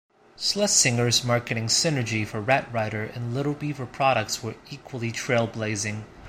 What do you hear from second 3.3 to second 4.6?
Little Beaver products was